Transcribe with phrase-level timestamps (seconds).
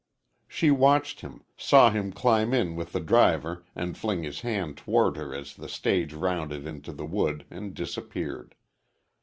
[0.47, 5.15] She watched him, saw him climb in with the driver and fling his hand toward
[5.15, 8.55] her as the stage rounded into the wood and disappeared.